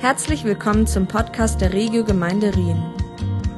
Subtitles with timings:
[0.00, 2.80] Herzlich willkommen zum Podcast der Regio Gemeinde Rien.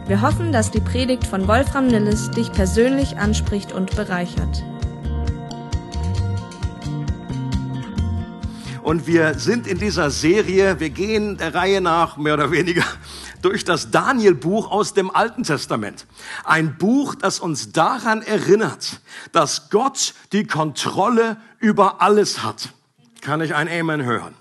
[0.07, 4.65] Wir hoffen, dass die Predigt von Wolfram Nilles dich persönlich anspricht und bereichert.
[8.83, 12.85] Und wir sind in dieser Serie, wir gehen der Reihe nach, mehr oder weniger,
[13.43, 16.07] durch das Daniel-Buch aus dem Alten Testament.
[16.45, 19.03] Ein Buch, das uns daran erinnert,
[19.33, 22.71] dass Gott die Kontrolle über alles hat.
[23.21, 24.40] Kann ich ein Amen hören?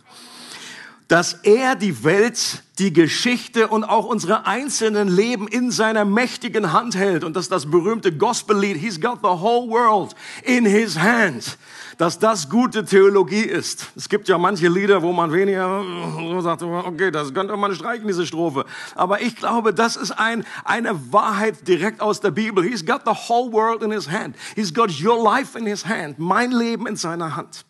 [1.09, 6.95] Dass er die Welt, die Geschichte und auch unsere einzelnen Leben in seiner mächtigen Hand
[6.95, 7.23] hält.
[7.23, 11.57] Und dass das berühmte Gospellied, He's got the whole world in his hand,
[11.97, 13.87] dass das gute Theologie ist.
[13.95, 15.83] Es gibt ja manche Lieder, wo man weniger
[16.15, 18.65] so sagt, okay, das könnte man streichen, diese Strophe.
[18.93, 22.63] Aber ich glaube, das ist ein, eine Wahrheit direkt aus der Bibel.
[22.63, 24.35] He's got the whole world in his hand.
[24.55, 26.19] He's got your life in his hand.
[26.19, 27.65] Mein Leben in seiner Hand.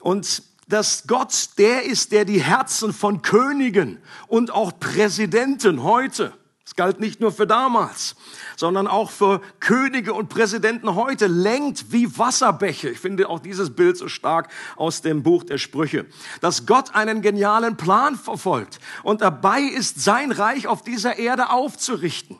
[0.00, 6.32] Und dass Gott der ist, der die Herzen von Königen und auch Präsidenten heute,
[6.66, 8.16] es galt nicht nur für damals,
[8.56, 12.88] sondern auch für Könige und Präsidenten heute, lenkt wie Wasserbäche.
[12.88, 16.06] Ich finde auch dieses Bild so stark aus dem Buch der Sprüche.
[16.40, 22.38] Dass Gott einen genialen Plan verfolgt und dabei ist, sein Reich auf dieser Erde aufzurichten.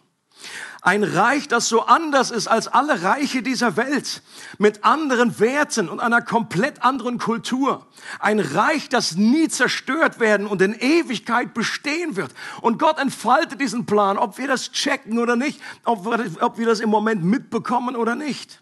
[0.86, 4.20] Ein Reich, das so anders ist als alle Reiche dieser Welt,
[4.58, 7.86] mit anderen Werten und einer komplett anderen Kultur.
[8.20, 12.34] Ein Reich, das nie zerstört werden und in Ewigkeit bestehen wird.
[12.60, 16.90] Und Gott entfaltet diesen Plan, ob wir das checken oder nicht, ob wir, das im
[16.90, 18.60] Moment mitbekommen oder nicht.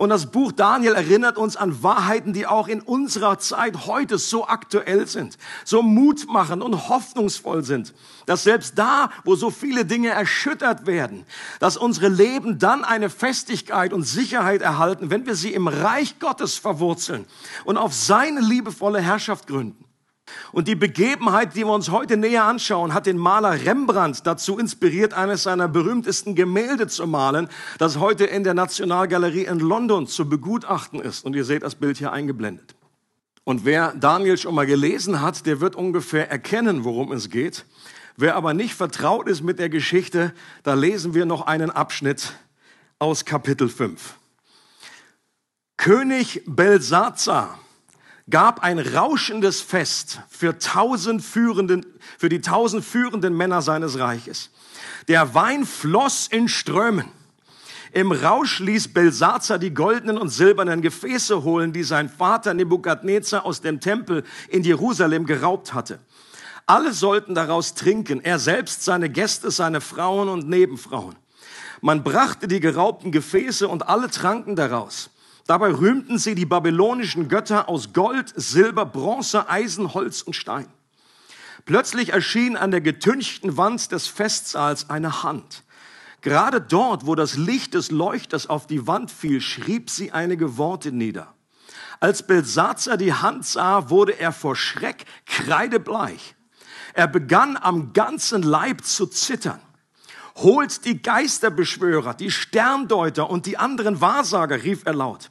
[0.00, 4.46] Und das Buch Daniel erinnert uns an Wahrheiten, die auch in unserer Zeit heute so
[4.48, 7.92] aktuell sind, so mutmachend und hoffnungsvoll sind,
[8.24, 11.26] dass selbst da, wo so viele Dinge erschüttert werden,
[11.58, 16.56] dass unsere Leben dann eine Festigkeit und Sicherheit erhalten, wenn wir sie im Reich Gottes
[16.56, 17.26] verwurzeln
[17.66, 19.84] und auf seine liebevolle Herrschaft gründen.
[20.52, 25.14] Und die Begebenheit, die wir uns heute näher anschauen, hat den Maler Rembrandt dazu inspiriert,
[25.14, 31.00] eines seiner berühmtesten Gemälde zu malen, das heute in der Nationalgalerie in London zu begutachten
[31.00, 31.24] ist.
[31.24, 32.74] Und ihr seht das Bild hier eingeblendet.
[33.44, 37.64] Und wer Daniel schon mal gelesen hat, der wird ungefähr erkennen, worum es geht.
[38.16, 42.34] Wer aber nicht vertraut ist mit der Geschichte, da lesen wir noch einen Abschnitt
[42.98, 44.16] aus Kapitel 5.
[45.78, 47.58] König Belsazar
[48.30, 51.84] gab ein rauschendes Fest für, tausend führenden,
[52.18, 54.50] für die tausend führenden Männer seines Reiches.
[55.08, 57.08] Der Wein floss in Strömen.
[57.92, 63.60] Im Rausch ließ Belsazar die goldenen und silbernen Gefäße holen, die sein Vater Nebukadnezar aus
[63.60, 65.98] dem Tempel in Jerusalem geraubt hatte.
[66.66, 71.16] Alle sollten daraus trinken, er selbst, seine Gäste, seine Frauen und Nebenfrauen.
[71.80, 75.10] Man brachte die geraubten Gefäße und alle tranken daraus.
[75.46, 80.68] Dabei rühmten sie die babylonischen Götter aus Gold, Silber, Bronze, Eisen, Holz und Stein.
[81.64, 85.62] Plötzlich erschien an der getünchten Wand des Festsaals eine Hand.
[86.20, 90.92] Gerade dort, wo das Licht des Leuchters auf die Wand fiel, schrieb sie einige Worte
[90.92, 91.34] nieder.
[91.98, 96.34] Als Belsazar die Hand sah, wurde er vor Schreck kreidebleich.
[96.94, 99.60] Er begann am ganzen Leib zu zittern.
[100.36, 105.30] Holt die Geisterbeschwörer, die Sterndeuter und die anderen Wahrsager, rief er laut.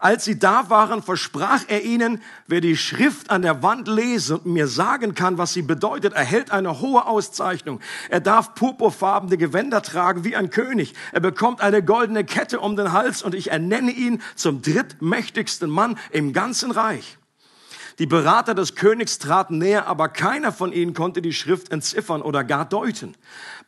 [0.00, 4.46] Als sie da waren, versprach er ihnen, wer die Schrift an der Wand lese und
[4.46, 7.78] mir sagen kann, was sie bedeutet, erhält eine hohe Auszeichnung.
[8.08, 10.94] Er darf purpurfarbene Gewänder tragen wie ein König.
[11.12, 15.96] Er bekommt eine goldene Kette um den Hals und ich ernenne ihn zum drittmächtigsten Mann
[16.10, 17.16] im ganzen Reich.
[18.02, 22.42] Die Berater des Königs traten näher, aber keiner von ihnen konnte die Schrift entziffern oder
[22.42, 23.14] gar deuten.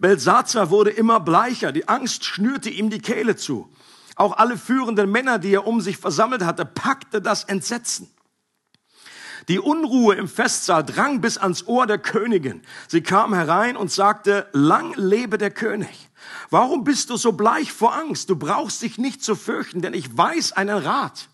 [0.01, 3.73] Belsazar wurde immer bleicher, die Angst schnürte ihm die Kehle zu.
[4.17, 8.11] Auch alle führenden Männer, die er um sich versammelt hatte, packte das Entsetzen.
[9.47, 12.63] Die Unruhe im Festsaal drang bis ans Ohr der Königin.
[12.89, 16.11] Sie kam herein und sagte, lang lebe der König.
[16.51, 18.31] Warum bist du so bleich vor Angst?
[18.31, 21.29] Du brauchst dich nicht zu fürchten, denn ich weiß einen Rat.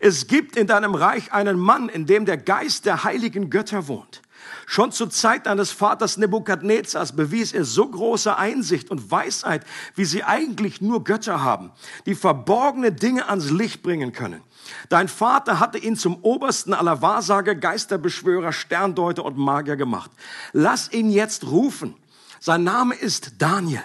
[0.00, 4.22] Es gibt in deinem Reich einen Mann, in dem der Geist der heiligen Götter wohnt.
[4.66, 10.24] Schon zur Zeit deines Vaters Nebukadnezars bewies er so große Einsicht und Weisheit, wie sie
[10.24, 11.72] eigentlich nur Götter haben,
[12.06, 14.42] die verborgene Dinge ans Licht bringen können.
[14.88, 20.10] Dein Vater hatte ihn zum obersten aller Wahrsager, Geisterbeschwörer, Sterndeuter und Magier gemacht.
[20.52, 21.94] Lass ihn jetzt rufen.
[22.40, 23.82] Sein Name ist Daniel.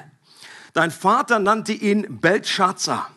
[0.74, 3.10] Dein Vater nannte ihn Belshazzar.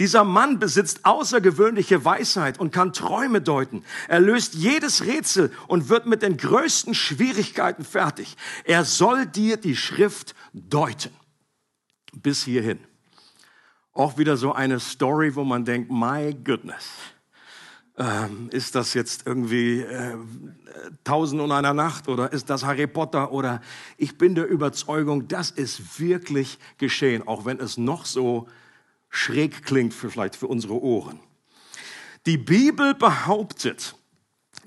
[0.00, 3.84] Dieser Mann besitzt außergewöhnliche Weisheit und kann Träume deuten.
[4.08, 8.38] Er löst jedes Rätsel und wird mit den größten Schwierigkeiten fertig.
[8.64, 11.10] Er soll dir die Schrift deuten.
[12.14, 12.80] Bis hierhin.
[13.92, 16.88] Auch wieder so eine Story, wo man denkt, my goodness.
[17.98, 20.16] Ähm, ist das jetzt irgendwie äh,
[21.04, 23.60] Tausend und einer Nacht oder ist das Harry Potter oder
[23.98, 28.48] ich bin der Überzeugung, das ist wirklich geschehen, auch wenn es noch so
[29.10, 31.20] schräg klingt für, vielleicht für unsere Ohren.
[32.26, 33.94] Die Bibel behauptet,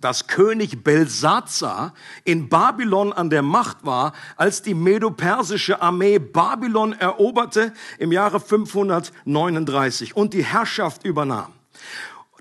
[0.04, 1.94] dass König Belsazar
[2.26, 10.16] in Babylon an der Macht war, als die medopersische Armee Babylon eroberte im Jahre 539
[10.16, 11.54] und die Herrschaft übernahm.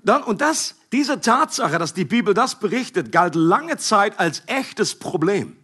[0.03, 4.99] Dann, und das, diese Tatsache, dass die Bibel das berichtet, galt lange Zeit als echtes
[4.99, 5.55] Problem.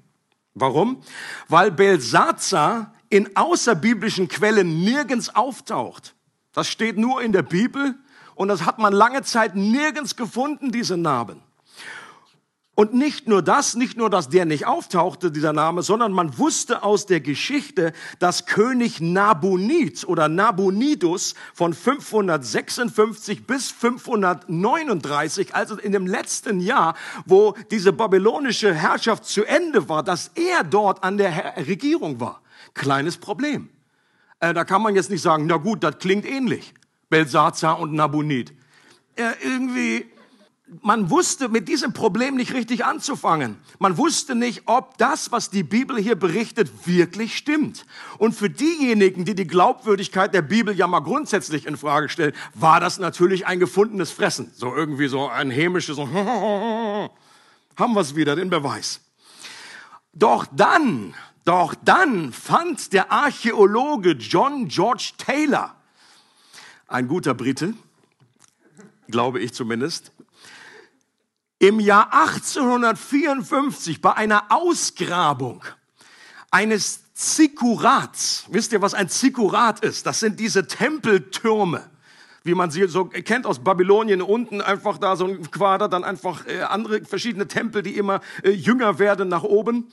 [0.53, 1.03] Warum?
[1.49, 6.15] Weil Belsazar in außerbiblischen Quellen nirgends auftaucht.
[6.53, 7.95] Das steht nur in der Bibel
[8.35, 11.41] und das hat man lange Zeit nirgends gefunden, diese Namen.
[12.79, 16.81] Und nicht nur das, nicht nur, dass der nicht auftauchte, dieser Name, sondern man wusste
[16.81, 26.07] aus der Geschichte, dass König Nabonid oder Nabonidus von 556 bis 539, also in dem
[26.07, 32.21] letzten Jahr, wo diese babylonische Herrschaft zu Ende war, dass er dort an der Regierung
[32.21, 32.41] war.
[32.75, 33.67] Kleines Problem.
[34.39, 36.73] Äh, da kann man jetzt nicht sagen, na gut, das klingt ähnlich.
[37.09, 38.53] Belsazar und Nabonid.
[39.15, 40.05] Äh, irgendwie
[40.81, 43.57] man wusste mit diesem Problem nicht richtig anzufangen.
[43.79, 47.85] Man wusste nicht, ob das, was die Bibel hier berichtet, wirklich stimmt.
[48.17, 52.79] Und für diejenigen, die die Glaubwürdigkeit der Bibel ja mal grundsätzlich in Frage stellen, war
[52.79, 54.51] das natürlich ein gefundenes Fressen.
[54.53, 56.07] So irgendwie so ein hämisches, so
[57.75, 59.01] haben wir es wieder, den Beweis.
[60.13, 61.13] Doch dann,
[61.49, 65.75] doch dann fand der Archäologe John George Taylor,
[66.87, 67.73] ein guter Brite,
[69.07, 70.11] glaube ich zumindest,
[71.57, 75.63] im Jahr 1854 bei einer Ausgrabung
[76.51, 78.45] eines Zikurats.
[78.51, 80.05] Wisst ihr, was ein Zikurat ist?
[80.05, 81.89] Das sind diese Tempeltürme,
[82.43, 86.45] wie man sie so kennt aus Babylonien unten einfach da so ein Quader, dann einfach
[86.45, 89.91] äh, andere verschiedene Tempel, die immer äh, jünger werden nach oben.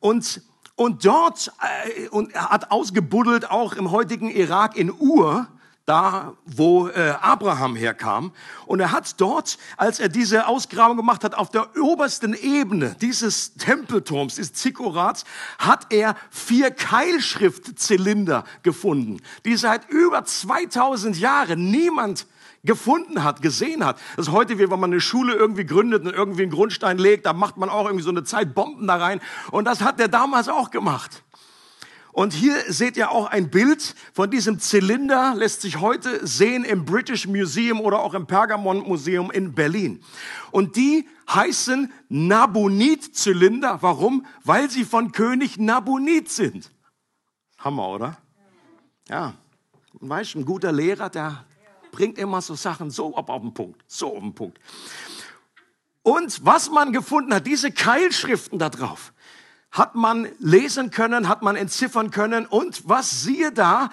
[0.00, 0.42] Und
[0.76, 1.52] und dort
[1.94, 5.46] äh, und er hat ausgebuddelt auch im heutigen Irak in Ur
[5.90, 8.32] da wo äh, Abraham herkam.
[8.66, 13.54] Und er hat dort, als er diese Ausgrabung gemacht hat, auf der obersten Ebene dieses
[13.54, 15.24] Tempelturms, dieses Zikorats,
[15.58, 22.26] hat er vier Keilschriftzylinder gefunden, die seit über 2000 Jahren niemand
[22.64, 23.98] gefunden hat, gesehen hat.
[24.16, 27.26] Das ist heute, wie wenn man eine Schule irgendwie gründet und irgendwie einen Grundstein legt,
[27.26, 29.20] da macht man auch irgendwie so eine Zeit Bomben da rein.
[29.50, 31.22] Und das hat er damals auch gemacht.
[32.12, 36.84] Und hier seht ihr auch ein Bild von diesem Zylinder, lässt sich heute sehen im
[36.84, 40.02] British Museum oder auch im Pergamon Museum in Berlin.
[40.50, 43.78] Und die heißen Nabonid-Zylinder.
[43.80, 44.26] Warum?
[44.42, 46.72] Weil sie von König Nabonid sind.
[47.58, 48.18] Hammer, oder?
[49.08, 49.34] Ja.
[49.92, 51.44] Weißt ein guter Lehrer, der
[51.90, 54.58] bringt immer so Sachen so auf den Punkt, so auf den Punkt.
[56.02, 59.12] Und was man gefunden hat, diese Keilschriften da drauf,
[59.70, 62.46] hat man lesen können, hat man entziffern können.
[62.46, 63.90] Und was siehe da,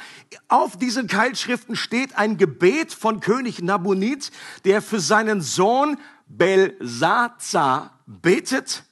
[0.47, 4.31] auf diesen Keilschriften steht ein Gebet von König Nabonid,
[4.65, 5.97] der für seinen Sohn
[6.27, 8.83] Belsazar betet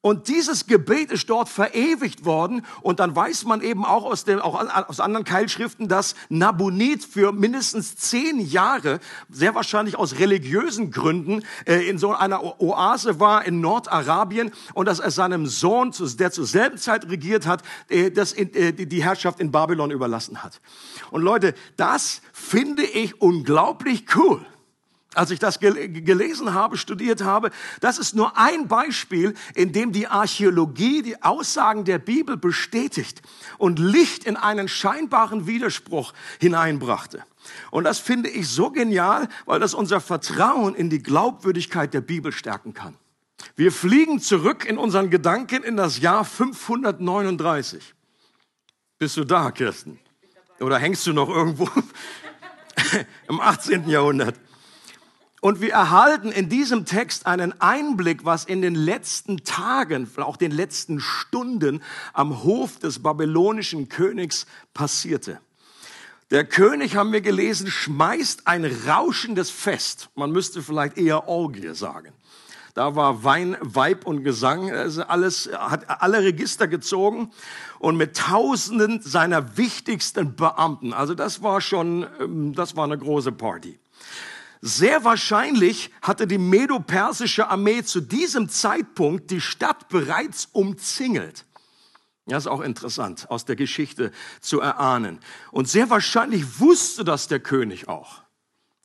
[0.00, 2.64] und dieses Gebet ist dort verewigt worden.
[2.82, 7.32] Und dann weiß man eben auch aus, dem, auch aus anderen Keilschriften, dass Nabonid für
[7.32, 13.60] mindestens zehn Jahre, sehr wahrscheinlich aus religiösen Gründen, äh, in so einer Oase war in
[13.60, 19.02] Nordarabien und dass er seinem Sohn, der zur selben Zeit regiert hat, äh, äh, die
[19.02, 20.60] Herrschaft in Babylon überlassen hat.
[21.10, 24.46] Und Leute, das finde ich unglaublich cool
[25.14, 27.50] als ich das gelesen habe, studiert habe,
[27.80, 33.22] das ist nur ein Beispiel, in dem die Archäologie die Aussagen der Bibel bestätigt
[33.56, 37.24] und Licht in einen scheinbaren Widerspruch hineinbrachte.
[37.70, 42.30] Und das finde ich so genial, weil das unser Vertrauen in die Glaubwürdigkeit der Bibel
[42.30, 42.94] stärken kann.
[43.56, 47.94] Wir fliegen zurück in unseren Gedanken in das Jahr 539.
[48.98, 49.98] Bist du da, Kirsten?
[50.60, 51.68] Oder hängst du noch irgendwo
[53.28, 53.88] im 18.
[53.88, 54.34] Jahrhundert?
[55.40, 60.50] Und wir erhalten in diesem Text einen Einblick, was in den letzten Tagen, auch den
[60.50, 61.80] letzten Stunden
[62.12, 65.40] am Hof des babylonischen Königs passierte.
[66.30, 70.10] Der König, haben wir gelesen, schmeißt ein rauschendes Fest.
[70.14, 72.12] Man müsste vielleicht eher Orgie sagen.
[72.74, 77.32] Da war Wein, Weib und Gesang, also alles, hat alle Register gezogen
[77.78, 80.92] und mit Tausenden seiner wichtigsten Beamten.
[80.92, 83.78] Also das war schon, ähm, das war eine große Party.
[84.60, 91.44] Sehr wahrscheinlich hatte die medo-persische Armee zu diesem Zeitpunkt die Stadt bereits umzingelt.
[92.26, 95.20] Das ist auch interessant aus der Geschichte zu erahnen.
[95.50, 98.22] Und sehr wahrscheinlich wusste das der König auch.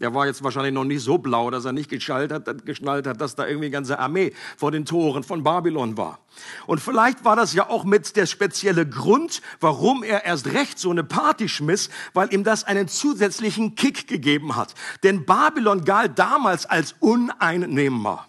[0.04, 3.22] Der war jetzt wahrscheinlich noch nicht so blau, dass er nicht geschnallt hat, geschnallt hat,
[3.22, 6.20] dass da irgendwie eine ganze Armee vor den Toren von Babylon war.
[6.68, 10.92] Und vielleicht war das ja auch mit der spezielle Grund, warum er erst recht so
[10.92, 14.76] eine Party schmiss, weil ihm das einen zusätzlichen Kick gegeben hat.
[15.04, 18.28] Denn Babylon galt damals als uneinnehmbar.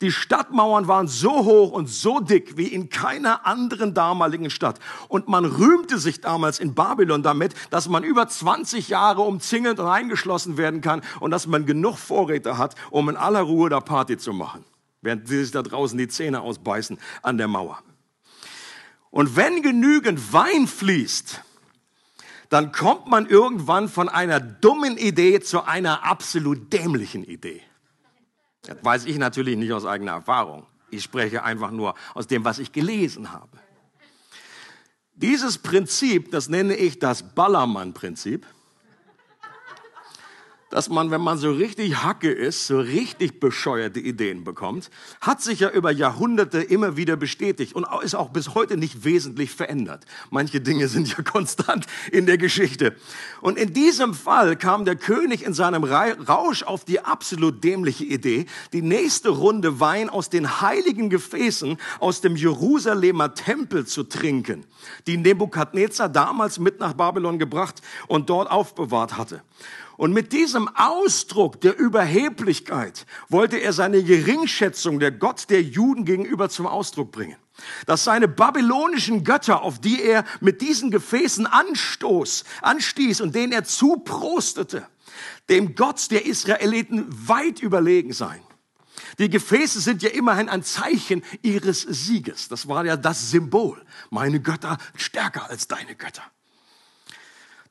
[0.00, 4.80] Die Stadtmauern waren so hoch und so dick wie in keiner anderen damaligen Stadt.
[5.08, 9.86] Und man rühmte sich damals in Babylon damit, dass man über 20 Jahre umzingelt und
[9.86, 14.16] eingeschlossen werden kann und dass man genug Vorräte hat, um in aller Ruhe da Party
[14.16, 14.64] zu machen,
[15.02, 17.78] während sie sich da draußen die Zähne ausbeißen an der Mauer.
[19.10, 21.40] Und wenn genügend Wein fließt,
[22.48, 27.62] dann kommt man irgendwann von einer dummen Idee zu einer absolut dämlichen Idee.
[28.66, 30.66] Das weiß ich natürlich nicht aus eigener Erfahrung.
[30.90, 33.58] Ich spreche einfach nur aus dem, was ich gelesen habe.
[35.14, 38.46] Dieses Prinzip, das nenne ich das Ballermann-Prinzip
[40.74, 44.90] dass man, wenn man so richtig Hacke ist, so richtig bescheuerte Ideen bekommt,
[45.20, 49.52] hat sich ja über Jahrhunderte immer wieder bestätigt und ist auch bis heute nicht wesentlich
[49.52, 50.04] verändert.
[50.30, 52.96] Manche Dinge sind ja konstant in der Geschichte.
[53.40, 58.46] Und in diesem Fall kam der König in seinem Rausch auf die absolut dämliche Idee,
[58.72, 64.66] die nächste Runde Wein aus den heiligen Gefäßen aus dem Jerusalemer Tempel zu trinken,
[65.06, 69.40] die Nebukadnezar damals mit nach Babylon gebracht und dort aufbewahrt hatte.
[69.96, 76.48] Und mit diesem Ausdruck der Überheblichkeit wollte er seine Geringschätzung der Gott der Juden gegenüber
[76.48, 77.36] zum Ausdruck bringen.
[77.86, 83.64] Dass seine babylonischen Götter, auf die er mit diesen Gefäßen anstoß, anstieß und denen er
[83.64, 84.86] zuprostete,
[85.48, 88.42] dem Gott der Israeliten weit überlegen seien.
[89.18, 92.48] Die Gefäße sind ja immerhin ein Zeichen ihres Sieges.
[92.48, 93.80] Das war ja das Symbol.
[94.10, 96.22] Meine Götter stärker als deine Götter.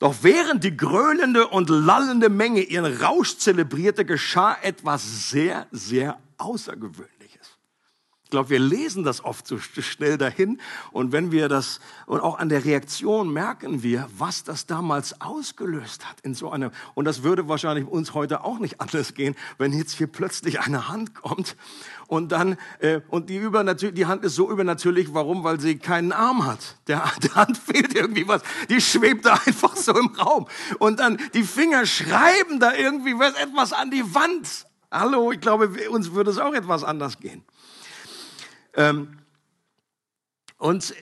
[0.03, 7.12] Doch während die gröhlende und lallende Menge ihren Rausch zelebrierte, geschah etwas sehr, sehr Außergewöhnliches
[8.33, 10.59] glaube, wir lesen das oft so schnell dahin.
[10.91, 16.09] Und wenn wir das, und auch an der Reaktion merken wir, was das damals ausgelöst
[16.09, 19.71] hat in so einer, und das würde wahrscheinlich uns heute auch nicht anders gehen, wenn
[19.71, 21.55] jetzt hier plötzlich eine Hand kommt
[22.07, 25.43] und dann, äh, und die übernatürlich, die Hand ist so übernatürlich, warum?
[25.43, 26.77] Weil sie keinen Arm hat.
[26.87, 28.41] Der, der Hand fehlt irgendwie was.
[28.69, 30.47] Die schwebt da einfach so im Raum.
[30.79, 34.65] Und dann die Finger schreiben da irgendwie was, etwas an die Wand.
[34.91, 37.43] Hallo, ich glaube, uns würde es auch etwas anders gehen.
[38.75, 39.19] Ähm,
[40.57, 40.93] und äh,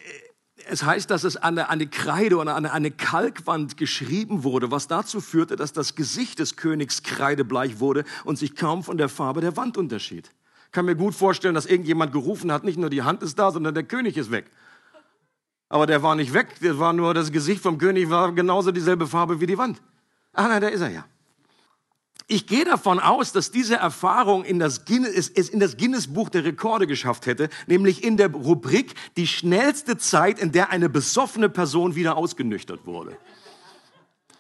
[0.68, 5.22] es heißt, dass es an eine, Kreide oder an eine Kalkwand geschrieben wurde, was dazu
[5.22, 9.58] führte, dass das Gesicht des Königs kreidebleich wurde und sich kaum von der Farbe der
[9.58, 10.32] Wand unterschied.
[10.66, 13.52] Ich kann mir gut vorstellen, dass irgendjemand gerufen hat, nicht nur die Hand ist da,
[13.52, 14.50] sondern der König ist weg.
[15.68, 19.08] Aber der war nicht weg, der war nur, das Gesicht vom König war genauso dieselbe
[19.08, 19.82] Farbe wie die Wand.
[20.34, 21.06] Ah nein, da ist er ja.
[22.32, 26.46] Ich gehe davon aus, dass diese Erfahrung in das Guinness, es in das Guinness-Buch der
[26.46, 31.96] Rekorde geschafft hätte, nämlich in der Rubrik die schnellste Zeit, in der eine besoffene Person
[31.96, 33.18] wieder ausgenüchtert wurde.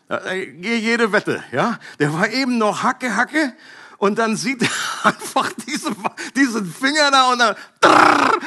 [0.10, 1.80] Äh, jede Wette, ja.
[2.00, 3.54] Der war eben noch Hacke, Hacke
[3.98, 4.70] und dann sieht er
[5.04, 5.92] einfach diese,
[6.34, 7.56] diesen Finger da und dann,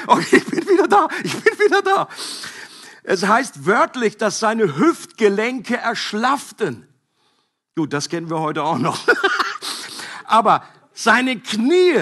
[0.07, 2.09] okay, ich bin wieder da, ich bin wieder da.
[3.03, 6.89] Es heißt wörtlich, dass seine Hüftgelenke erschlafften.
[7.77, 9.01] Gut, das kennen wir heute auch noch.
[10.27, 10.63] Aber
[10.93, 11.99] seine Knie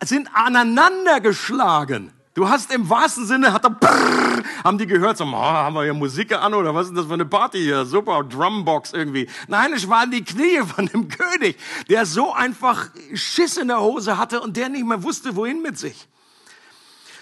[0.00, 2.10] sind aneinander geschlagen.
[2.32, 5.82] Du hast im wahrsten Sinne, hat er, brrr, haben die gehört, so, oh, haben wir
[5.82, 7.84] hier Musik an oder was ist das für eine Party hier?
[7.84, 9.28] Super, Drumbox irgendwie.
[9.46, 11.58] Nein, es waren die Knie von dem König,
[11.90, 15.78] der so einfach Schiss in der Hose hatte und der nicht mehr wusste, wohin mit
[15.78, 16.08] sich.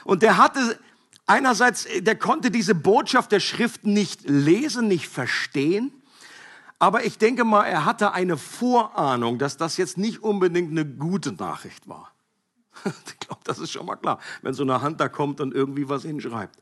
[0.04, 0.78] Und der hatte
[1.26, 5.90] einerseits, der konnte diese Botschaft der Schrift nicht lesen, nicht verstehen.
[6.78, 11.32] Aber ich denke mal, er hatte eine Vorahnung, dass das jetzt nicht unbedingt eine gute
[11.32, 12.12] Nachricht war.
[13.06, 15.88] Ich glaube, das ist schon mal klar, wenn so eine Hand da kommt und irgendwie
[15.88, 16.56] was hinschreibt.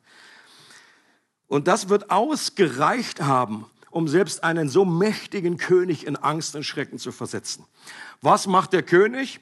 [1.46, 6.99] Und das wird ausgereicht haben, um selbst einen so mächtigen König in Angst und Schrecken
[6.99, 7.64] zu versetzen.
[8.20, 9.40] Was macht der König?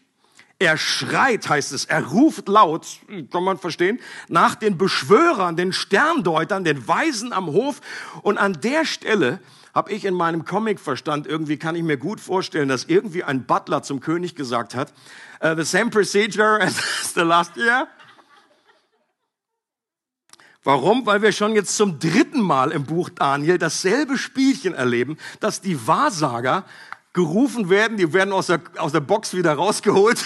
[0.64, 2.87] Er schreit, heißt es, er ruft laut,
[3.30, 7.83] kann man verstehen, nach den Beschwörern, den Sterndeutern, den Weisen am Hof.
[8.23, 9.40] Und an der Stelle
[9.75, 13.83] habe ich in meinem Comic-Verstand irgendwie, kann ich mir gut vorstellen, dass irgendwie ein Butler
[13.83, 14.94] zum König gesagt hat,
[15.42, 17.87] uh, the same procedure as the last year.
[20.62, 21.04] Warum?
[21.04, 25.87] Weil wir schon jetzt zum dritten Mal im Buch Daniel dasselbe Spielchen erleben, dass die
[25.87, 26.64] Wahrsager
[27.14, 30.23] gerufen werden, die werden aus der, aus der Box wieder rausgeholt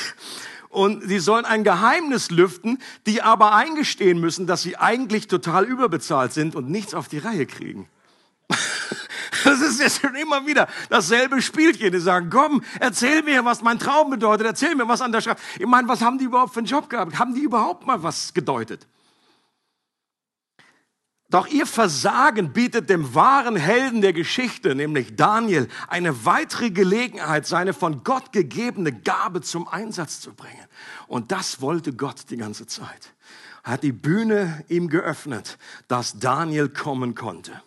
[0.70, 6.32] und sie sollen ein Geheimnis lüften, die aber eingestehen müssen, dass sie eigentlich total überbezahlt
[6.32, 7.88] sind und nichts auf die Reihe kriegen.
[9.44, 11.92] Das ist jetzt schon immer wieder dasselbe Spielchen.
[11.92, 15.38] Die sagen, komm, erzähl mir, was mein Traum bedeutet, erzähl mir, was an der Schrift.
[15.58, 17.18] Ich meine, was haben die überhaupt für einen Job gehabt?
[17.18, 18.86] Haben die überhaupt mal was gedeutet?
[21.30, 27.74] Doch ihr Versagen bietet dem wahren Helden der Geschichte, nämlich Daniel, eine weitere Gelegenheit, seine
[27.74, 30.66] von Gott gegebene Gabe zum Einsatz zu bringen.
[31.06, 33.12] Und das wollte Gott die ganze Zeit.
[33.62, 37.62] Er hat die Bühne ihm geöffnet, dass Daniel kommen konnte.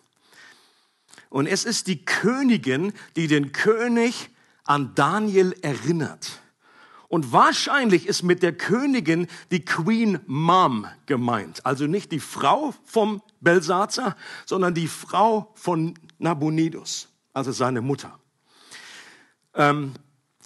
[1.28, 4.30] Und es ist die Königin, die den König
[4.64, 6.41] an Daniel erinnert.
[7.12, 11.66] Und wahrscheinlich ist mit der Königin die Queen Mom gemeint.
[11.66, 14.16] Also nicht die Frau vom Belsazar,
[14.46, 18.18] sondern die Frau von Nabonidus, also seine Mutter.
[19.54, 19.92] Ähm,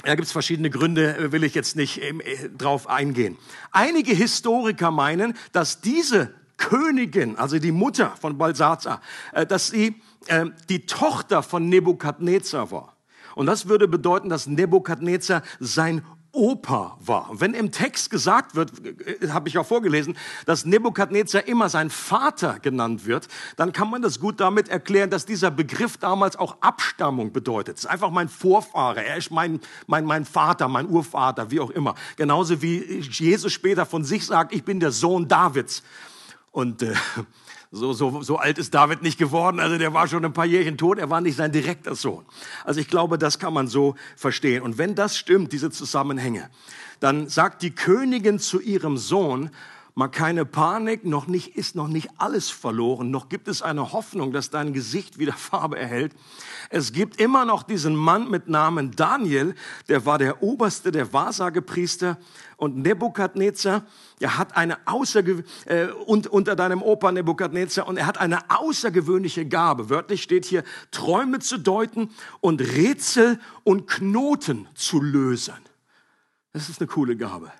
[0.02, 3.38] da gibt es verschiedene Gründe, äh, will ich jetzt nicht äh, drauf eingehen.
[3.70, 10.46] Einige Historiker meinen, dass diese Königin, also die Mutter von Belsazar, äh, dass sie äh,
[10.68, 12.96] die Tochter von Nebukadnezar war.
[13.36, 16.02] Und das würde bedeuten, dass Nebukadnezar sein
[16.32, 17.30] Opa war.
[17.32, 22.58] Wenn im Text gesagt wird, äh, habe ich auch vorgelesen, dass Nebukadnezar immer sein Vater
[22.60, 27.32] genannt wird, dann kann man das gut damit erklären, dass dieser Begriff damals auch Abstammung
[27.32, 27.78] bedeutet.
[27.78, 31.70] Es ist einfach mein Vorfahre, er ist mein, mein, mein Vater, mein Urvater, wie auch
[31.70, 31.94] immer.
[32.16, 35.82] Genauso wie Jesus später von sich sagt, ich bin der Sohn Davids.
[36.52, 36.94] Und äh,
[37.76, 40.78] so, so, so alt ist David nicht geworden, also der war schon ein paar Jährchen
[40.78, 42.24] tot, er war nicht sein direkter Sohn.
[42.64, 44.62] Also ich glaube, das kann man so verstehen.
[44.62, 46.50] Und wenn das stimmt, diese Zusammenhänge,
[47.00, 49.50] dann sagt die Königin zu ihrem Sohn,
[49.96, 54.30] mal keine Panik, noch nicht, ist noch nicht alles verloren, noch gibt es eine Hoffnung,
[54.30, 56.12] dass dein Gesicht wieder Farbe erhält.
[56.68, 59.54] Es gibt immer noch diesen Mann mit Namen Daniel,
[59.88, 62.18] der war der oberste der Wahrsagepriester
[62.58, 63.86] und Nebukadnezar,
[64.20, 69.46] er hat eine außerge äh, und, unter deinem Opa Nebukadnezar und er hat eine außergewöhnliche
[69.46, 69.88] Gabe.
[69.88, 72.10] Wörtlich steht hier, Träume zu deuten
[72.40, 75.54] und Rätsel und Knoten zu lösen.
[76.52, 77.50] Das ist eine coole Gabe.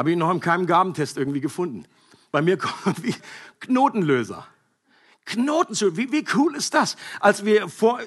[0.00, 1.84] Habe ich noch in keinem Gabentest irgendwie gefunden.
[2.32, 3.14] Bei mir kommt wie
[3.60, 4.46] Knotenlöser.
[5.26, 5.96] Knoten zu.
[5.96, 6.96] Wie, wie cool ist das?
[7.20, 8.00] Als wir vor,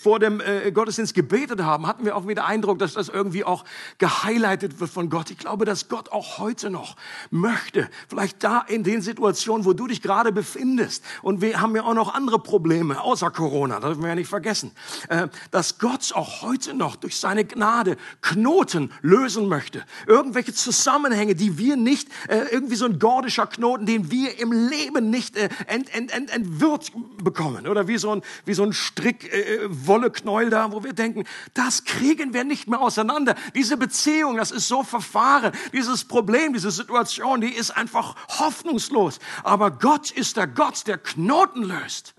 [0.00, 3.64] vor dem äh, Gottesdienst gebetet haben, hatten wir auch wieder Eindruck, dass das irgendwie auch
[3.98, 5.30] gehighlightet wird von Gott.
[5.30, 6.96] Ich glaube, dass Gott auch heute noch
[7.30, 11.82] möchte, vielleicht da in den Situationen, wo du dich gerade befindest, und wir haben ja
[11.82, 14.70] auch noch andere Probleme, außer Corona, das dürfen wir ja nicht vergessen,
[15.08, 19.84] äh, dass Gott auch heute noch durch seine Gnade Knoten lösen möchte.
[20.06, 25.10] Irgendwelche Zusammenhänge, die wir nicht, äh, irgendwie so ein gordischer Knoten, den wir im Leben
[25.10, 26.92] nicht äh, ent, ent, ent, ent wird
[27.22, 27.66] bekommen.
[27.66, 31.24] Oder wie so ein, wie so ein Strick, äh, äh, Wolleknäuel da, wo wir denken,
[31.54, 33.34] das kriegen wir nicht mehr auseinander.
[33.54, 35.52] Diese Beziehung, das ist so verfahren.
[35.72, 39.18] Dieses Problem, diese Situation, die ist einfach hoffnungslos.
[39.42, 42.14] Aber Gott ist der Gott, der Knoten löst.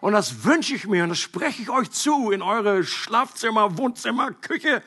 [0.00, 4.30] Und das wünsche ich mir und das spreche ich euch zu in eure Schlafzimmer, Wohnzimmer,
[4.30, 4.82] Küche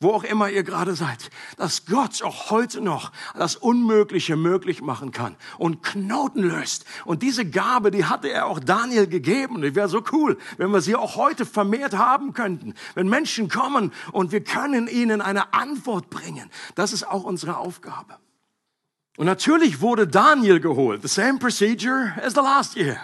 [0.00, 5.10] wo auch immer ihr gerade seid, dass Gott auch heute noch das Unmögliche möglich machen
[5.10, 6.84] kann und Knoten löst.
[7.06, 9.62] Und diese Gabe, die hatte er auch Daniel gegeben.
[9.62, 12.74] Die wäre so cool, wenn wir sie auch heute vermehrt haben könnten.
[12.94, 16.50] Wenn Menschen kommen und wir können ihnen eine Antwort bringen.
[16.74, 18.18] Das ist auch unsere Aufgabe.
[19.16, 21.00] Und natürlich wurde Daniel geholt.
[21.00, 23.00] The same procedure as the last year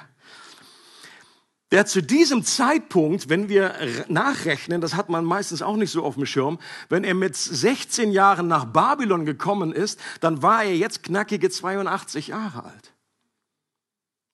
[1.72, 3.74] der zu diesem Zeitpunkt, wenn wir
[4.06, 6.58] nachrechnen, das hat man meistens auch nicht so auf dem Schirm,
[6.90, 12.28] wenn er mit 16 Jahren nach Babylon gekommen ist, dann war er jetzt knackige 82
[12.28, 12.92] Jahre alt.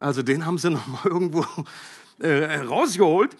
[0.00, 1.46] Also den haben sie noch mal irgendwo
[2.18, 3.36] äh, rausgeholt.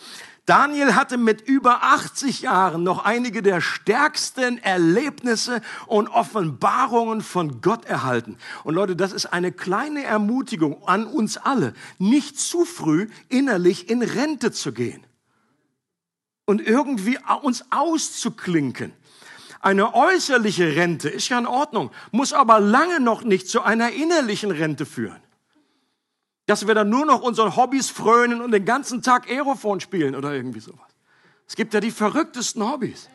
[0.49, 7.85] Daniel hatte mit über 80 Jahren noch einige der stärksten Erlebnisse und Offenbarungen von Gott
[7.85, 8.39] erhalten.
[8.65, 14.01] Und Leute, das ist eine kleine Ermutigung an uns alle, nicht zu früh innerlich in
[14.01, 15.05] Rente zu gehen
[16.47, 18.95] und irgendwie uns auszuklinken.
[19.61, 24.51] Eine äußerliche Rente ist ja in Ordnung, muss aber lange noch nicht zu einer innerlichen
[24.51, 25.21] Rente führen.
[26.49, 30.33] Dass wir dann nur noch unseren Hobbys frönen und den ganzen Tag Aerophon spielen oder
[30.33, 30.89] irgendwie sowas.
[31.47, 33.11] Es gibt ja die verrücktesten Hobbys.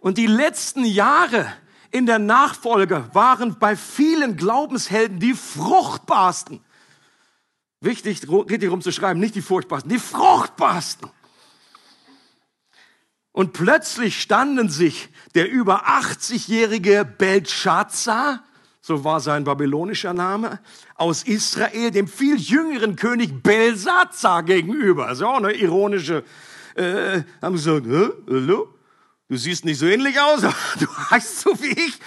[0.00, 1.52] Und die letzten Jahre
[1.90, 6.64] in der Nachfolge waren bei vielen Glaubenshelden die fruchtbarsten.
[7.82, 11.10] Wichtig, richtig rumzuschreiben, nicht die furchtbarsten, die fruchtbarsten.
[13.32, 18.42] Und plötzlich standen sich der über 80-jährige Belshazzar
[18.82, 20.58] so war sein babylonischer Name,
[20.94, 25.06] aus Israel, dem viel jüngeren König Belsazar gegenüber.
[25.06, 26.24] Also auch eine ironische,
[26.76, 28.74] äh, haben sie gesagt, hallo,
[29.28, 31.98] du siehst nicht so ähnlich aus, aber du heißt so wie ich.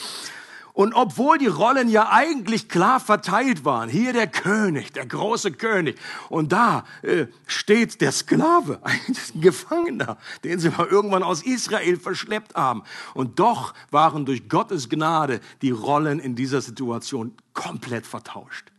[0.73, 5.99] Und obwohl die Rollen ja eigentlich klar verteilt waren, hier der König, der große König,
[6.29, 12.55] und da äh, steht der Sklave, ein Gefangener, den sie mal irgendwann aus Israel verschleppt
[12.55, 12.81] haben.
[13.13, 18.71] Und doch waren durch Gottes Gnade die Rollen in dieser Situation komplett vertauscht.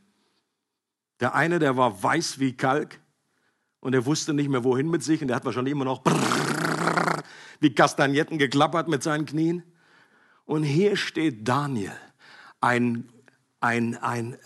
[1.20, 2.98] Der eine, der war weiß wie Kalk
[3.78, 6.02] und er wusste nicht mehr, wohin mit sich, und der hat wahrscheinlich immer noch
[7.60, 9.62] wie Kastagnetten geklappert mit seinen Knien.
[10.44, 11.96] Und hier steht Daniel,
[12.60, 13.08] ein,
[13.60, 14.38] ein, ein,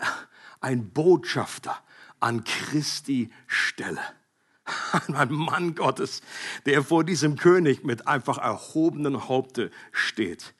[0.60, 1.76] ein Botschafter
[2.20, 4.00] an Christi Stelle.
[5.14, 6.20] Ein Mann Gottes,
[6.66, 10.54] der vor diesem König mit einfach erhobenen Haupte steht.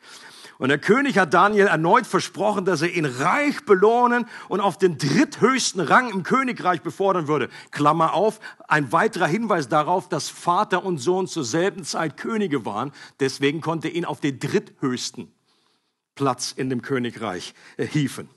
[0.58, 4.98] Und der König hat Daniel erneut versprochen, dass er ihn reich belohnen und auf den
[4.98, 7.48] dritthöchsten Rang im Königreich befordern würde.
[7.70, 12.92] Klammer auf, ein weiterer Hinweis darauf, dass Vater und Sohn zur selben Zeit Könige waren.
[13.20, 15.32] Deswegen konnte ihn auf den dritthöchsten
[16.16, 18.28] Platz in dem Königreich äh, hieven.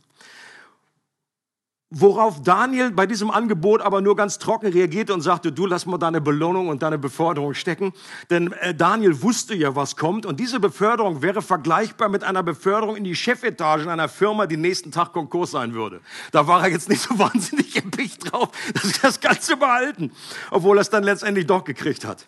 [1.93, 5.97] Worauf Daniel bei diesem Angebot aber nur ganz trocken reagierte und sagte, du lass mal
[5.97, 7.91] deine Belohnung und deine Beförderung stecken.
[8.29, 10.25] Denn äh, Daniel wusste ja, was kommt.
[10.25, 14.93] Und diese Beförderung wäre vergleichbar mit einer Beförderung in die Chefetage einer Firma, die nächsten
[14.93, 15.99] Tag Konkurs sein würde.
[16.31, 20.13] Da war er jetzt nicht so wahnsinnig erpicht drauf, dass das Ganze behalten.
[20.49, 22.25] Obwohl er es dann letztendlich doch gekriegt hat.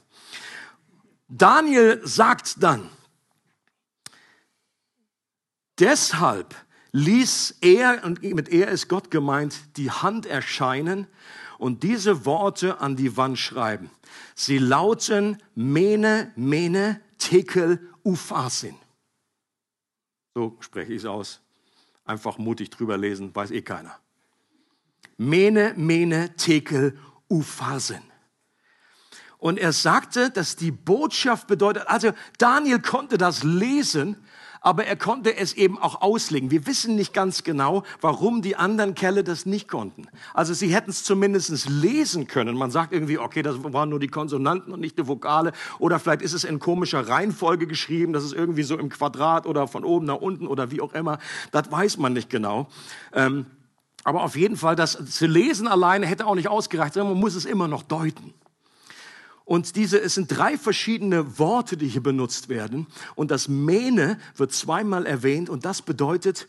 [1.29, 2.89] Daniel sagt dann,
[5.79, 6.53] deshalb
[6.93, 11.07] ließ er, und mit er ist Gott gemeint, die Hand erscheinen
[11.57, 13.89] und diese Worte an die Wand schreiben.
[14.35, 18.75] Sie lauten Mene, Mene, Tekel, Ufasin.
[20.35, 21.41] So spreche ich es aus.
[22.05, 23.97] Einfach mutig drüber lesen, weiß eh keiner.
[25.17, 26.97] Mene, Mene, Tekel,
[27.29, 28.01] Ufasin.
[29.37, 34.17] Und er sagte, dass die Botschaft bedeutet, also Daniel konnte das lesen
[34.63, 36.49] aber er konnte es eben auch auslegen.
[36.49, 40.07] Wir wissen nicht ganz genau, warum die anderen Kerle das nicht konnten.
[40.33, 42.57] Also sie hätten es zumindest lesen können.
[42.57, 45.51] Man sagt irgendwie, okay, das waren nur die Konsonanten und nicht die Vokale.
[45.79, 49.67] Oder vielleicht ist es in komischer Reihenfolge geschrieben, das ist irgendwie so im Quadrat oder
[49.67, 51.19] von oben nach unten oder wie auch immer.
[51.51, 52.67] Das weiß man nicht genau.
[53.13, 53.45] Ähm,
[54.05, 57.35] aber auf jeden Fall, das zu lesen alleine hätte auch nicht ausgereicht, sondern man muss
[57.35, 58.33] es immer noch deuten.
[59.45, 62.87] Und diese, es sind drei verschiedene Worte, die hier benutzt werden.
[63.15, 66.47] Und das Mene wird zweimal erwähnt und das bedeutet,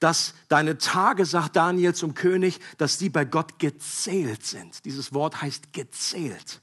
[0.00, 4.84] dass deine Tage, sagt Daniel zum König, dass die bei Gott gezählt sind.
[4.84, 6.60] Dieses Wort heißt gezählt.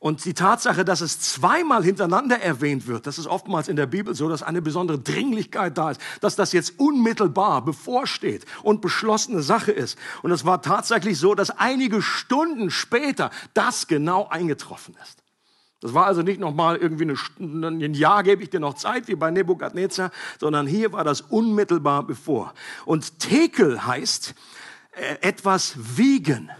[0.00, 4.14] Und die Tatsache, dass es zweimal hintereinander erwähnt wird, das ist oftmals in der Bibel
[4.14, 9.72] so, dass eine besondere Dringlichkeit da ist, dass das jetzt unmittelbar bevorsteht und beschlossene Sache
[9.72, 9.98] ist.
[10.22, 15.22] Und es war tatsächlich so, dass einige Stunden später das genau eingetroffen ist.
[15.80, 17.04] Das war also nicht nochmal irgendwie
[17.38, 21.20] eine, ein Jahr gebe ich dir noch Zeit, wie bei Nebukadnezar, sondern hier war das
[21.20, 22.52] unmittelbar bevor.
[22.84, 24.34] Und Tekel heißt
[24.92, 26.50] äh, etwas wiegen.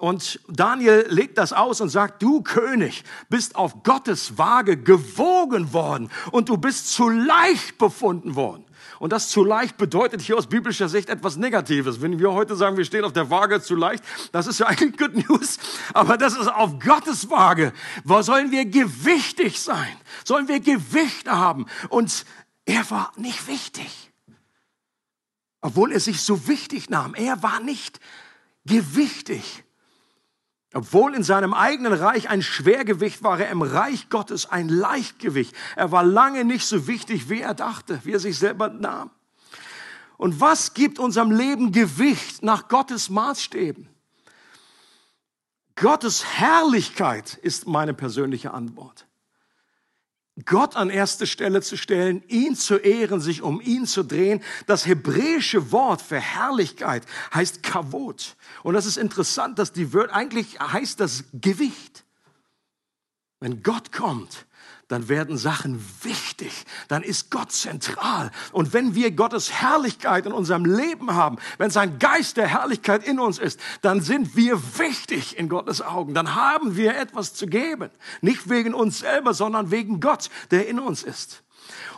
[0.00, 6.10] Und Daniel legt das aus und sagt, du König bist auf Gottes Waage gewogen worden
[6.32, 8.64] und du bist zu leicht befunden worden.
[8.98, 12.00] Und das zu leicht bedeutet hier aus biblischer Sicht etwas Negatives.
[12.00, 14.96] Wenn wir heute sagen, wir stehen auf der Waage zu leicht, das ist ja eigentlich
[14.96, 15.58] Good News.
[15.92, 17.74] Aber das ist auf Gottes Waage.
[18.02, 19.94] Wo sollen wir gewichtig sein?
[20.24, 21.66] Sollen wir Gewicht haben?
[21.90, 22.24] Und
[22.64, 24.10] er war nicht wichtig.
[25.60, 27.14] Obwohl er sich so wichtig nahm.
[27.14, 28.00] Er war nicht
[28.64, 29.62] gewichtig.
[30.72, 35.54] Obwohl in seinem eigenen Reich ein Schwergewicht war, er im Reich Gottes ein Leichtgewicht.
[35.74, 39.10] Er war lange nicht so wichtig, wie er dachte, wie er sich selber nahm.
[40.16, 43.88] Und was gibt unserem Leben Gewicht nach Gottes Maßstäben?
[45.74, 49.06] Gottes Herrlichkeit ist meine persönliche Antwort.
[50.44, 54.42] Gott an erste Stelle zu stellen, ihn zu ehren, sich um ihn zu drehen.
[54.66, 58.36] Das hebräische Wort für Herrlichkeit heißt Kavot.
[58.62, 62.04] Und das ist interessant, dass die Wörter, eigentlich heißt das Gewicht.
[63.40, 64.46] Wenn Gott kommt,
[64.90, 68.32] dann werden Sachen wichtig, dann ist Gott zentral.
[68.50, 73.20] Und wenn wir Gottes Herrlichkeit in unserem Leben haben, wenn sein Geist der Herrlichkeit in
[73.20, 76.12] uns ist, dann sind wir wichtig in Gottes Augen.
[76.12, 77.90] Dann haben wir etwas zu geben.
[78.20, 81.44] Nicht wegen uns selber, sondern wegen Gott, der in uns ist.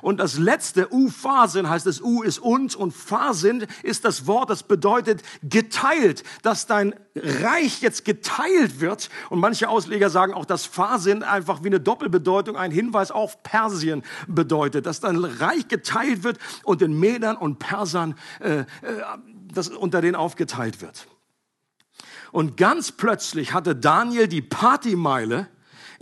[0.00, 4.62] Und das letzte, U-Phasin heißt es, U ist uns und Phasin ist das Wort, das
[4.62, 9.10] bedeutet geteilt, dass dein Reich jetzt geteilt wird.
[9.30, 14.02] Und manche Ausleger sagen auch, dass Phasin einfach wie eine Doppelbedeutung, ein Hinweis auf Persien
[14.26, 18.64] bedeutet, dass dein Reich geteilt wird und den Medern und Persern äh, äh,
[19.52, 21.06] das unter denen aufgeteilt wird.
[22.32, 25.48] Und ganz plötzlich hatte Daniel die Partymeile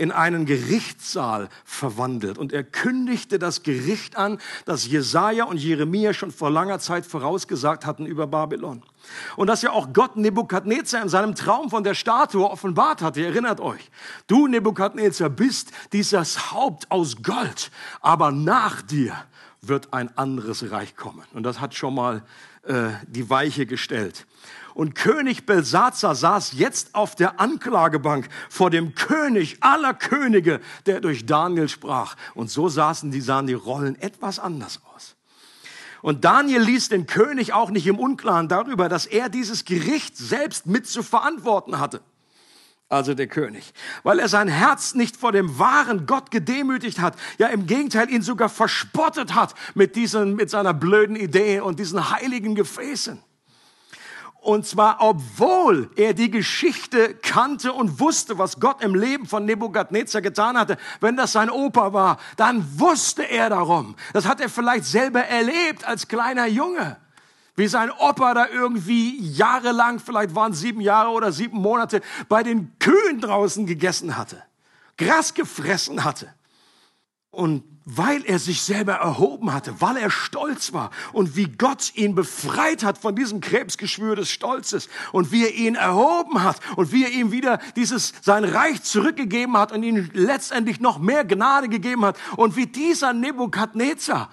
[0.00, 2.38] in einen Gerichtssaal verwandelt.
[2.38, 7.84] Und er kündigte das Gericht an, das Jesaja und Jeremia schon vor langer Zeit vorausgesagt
[7.84, 8.82] hatten über Babylon.
[9.36, 13.22] Und dass ja auch Gott Nebukadnezar in seinem Traum von der Statue offenbart hatte.
[13.22, 13.90] Erinnert euch.
[14.26, 19.14] Du, Nebukadnezar, bist dieses Haupt aus Gold, aber nach dir
[19.60, 21.24] wird ein anderes Reich kommen.
[21.34, 22.22] Und das hat schon mal
[22.62, 24.24] äh, die Weiche gestellt.
[24.74, 31.26] Und König Belsazar saß jetzt auf der Anklagebank vor dem König aller Könige, der durch
[31.26, 32.16] Daniel sprach.
[32.34, 35.16] Und so saßen die, sahen die Rollen etwas anders aus.
[36.02, 40.66] Und Daniel ließ den König auch nicht im Unklaren darüber, dass er dieses Gericht selbst
[40.66, 42.00] mit zu verantworten hatte.
[42.88, 43.72] Also der König.
[44.02, 47.16] Weil er sein Herz nicht vor dem wahren Gott gedemütigt hat.
[47.38, 52.10] Ja, im Gegenteil, ihn sogar verspottet hat mit diesen, mit seiner blöden Idee und diesen
[52.10, 53.22] heiligen Gefäßen.
[54.40, 60.22] Und zwar, obwohl er die Geschichte kannte und wusste, was Gott im Leben von Nebukadnezar
[60.22, 60.78] getan hatte.
[61.00, 63.96] Wenn das sein Opa war, dann wusste er darum.
[64.14, 66.96] Das hat er vielleicht selber erlebt als kleiner Junge.
[67.54, 72.00] Wie sein Opa da irgendwie jahrelang, vielleicht waren sieben Jahre oder sieben Monate,
[72.30, 74.42] bei den Kühen draußen gegessen hatte.
[74.96, 76.32] Gras gefressen hatte.
[77.30, 82.14] Und weil er sich selber erhoben hatte, weil er stolz war und wie Gott ihn
[82.14, 87.04] befreit hat von diesem Krebsgeschwür des Stolzes und wie er ihn erhoben hat und wie
[87.04, 92.04] er ihm wieder dieses sein Reich zurückgegeben hat und ihm letztendlich noch mehr Gnade gegeben
[92.04, 94.30] hat und wie dieser Nebukadnezar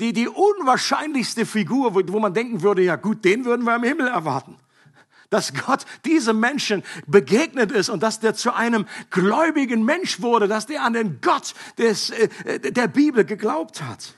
[0.00, 3.82] die, die unwahrscheinlichste Figur, wo, wo man denken würde, ja gut, den würden wir im
[3.82, 4.56] Himmel erwarten
[5.30, 10.66] dass Gott diesem Menschen begegnet ist und dass der zu einem gläubigen Mensch wurde, dass
[10.66, 14.14] der an den Gott des, äh, der Bibel geglaubt hat.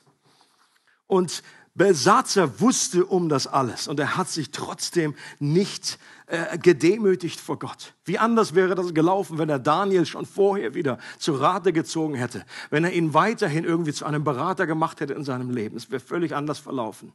[1.07, 1.42] Und
[1.75, 7.94] Belsatzer wusste um das alles und er hat sich trotzdem nicht äh, gedemütigt vor Gott.
[8.05, 12.44] Wie anders wäre das gelaufen, wenn er Daniel schon vorher wieder zu Rate gezogen hätte,
[12.70, 15.77] wenn er ihn weiterhin irgendwie zu einem Berater gemacht hätte in seinem Leben.
[15.77, 17.12] Es wäre völlig anders verlaufen.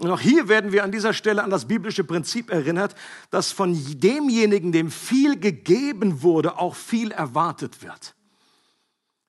[0.00, 2.94] Und auch hier werden wir an dieser Stelle an das biblische Prinzip erinnert,
[3.28, 8.14] dass von demjenigen, dem viel gegeben wurde, auch viel erwartet wird.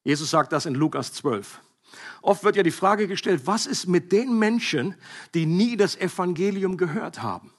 [0.05, 1.59] Jesus sagt das in Lukas 12.
[2.21, 4.95] Oft wird ja die Frage gestellt, was ist mit den Menschen,
[5.33, 7.51] die nie das Evangelium gehört haben?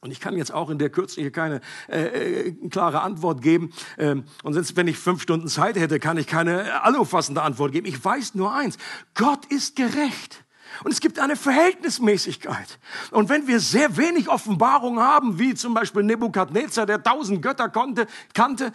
[0.00, 3.74] Und ich kann jetzt auch in der Kürze hier keine äh, äh, klare Antwort geben.
[3.98, 7.86] Ähm, und sonst, wenn ich fünf Stunden Zeit hätte, kann ich keine allumfassende Antwort geben.
[7.86, 8.78] Ich weiß nur eins.
[9.12, 10.41] Gott ist gerecht.
[10.84, 12.78] Und es gibt eine Verhältnismäßigkeit.
[13.10, 18.06] Und wenn wir sehr wenig Offenbarung haben, wie zum Beispiel Nebukadnezar, der tausend Götter konnte,
[18.34, 18.72] kannte,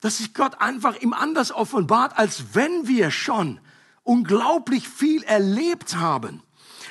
[0.00, 3.60] dass sich Gott einfach ihm anders offenbart, als wenn wir schon
[4.02, 6.42] unglaublich viel erlebt haben.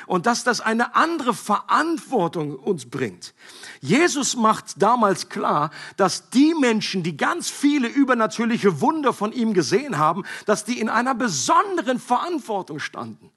[0.08, 3.34] Und dass das eine andere Verantwortung uns bringt.
[3.82, 9.98] Jesus macht damals klar, dass die Menschen, die ganz viele übernatürliche Wunder von ihm gesehen
[9.98, 13.32] haben, dass die in einer besonderen Verantwortung standen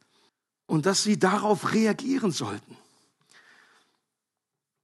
[0.69, 2.77] und dass sie darauf reagieren sollten.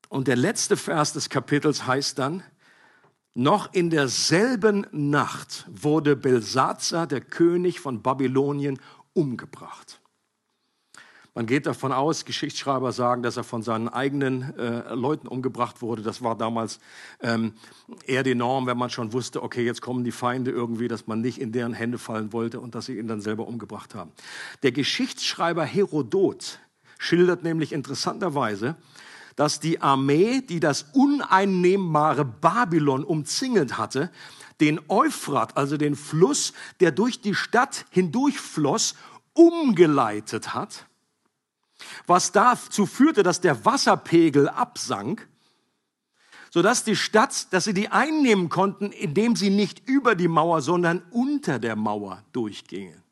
[0.09, 2.43] Und der letzte Vers des Kapitels heißt dann,
[3.35, 8.81] noch in derselben Nacht wurde Belsazar, der König von Babylonien,
[9.13, 10.01] umgebracht.
[11.37, 16.03] Man geht davon aus, Geschichtsschreiber sagen, dass er von seinen eigenen äh, Leuten umgebracht wurde.
[16.03, 16.79] Das war damals
[17.21, 17.55] ähm,
[18.07, 21.21] eher die Norm, wenn man schon wusste, okay, jetzt kommen die Feinde irgendwie, dass man
[21.21, 24.13] nicht in deren Hände fallen wollte und dass sie ihn dann selber umgebracht haben.
[24.63, 26.61] Der Geschichtsschreiber Herodot
[26.99, 28.77] schildert nämlich interessanterweise,
[29.35, 34.13] dass die Armee, die das uneinnehmbare Babylon umzingelt hatte,
[34.61, 38.95] den Euphrat, also den Fluss, der durch die Stadt hindurchfloss,
[39.33, 40.87] umgeleitet hat
[42.07, 45.29] was dazu führte, dass der Wasserpegel absank,
[46.51, 51.03] sodass die Stadt, dass sie die einnehmen konnten, indem sie nicht über die Mauer, sondern
[51.11, 53.03] unter der Mauer durchgingen.